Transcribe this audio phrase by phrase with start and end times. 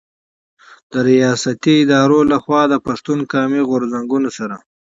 [0.91, 4.55] د رياستي ادارو له خوا د پښتون قامي غرځنګونو سره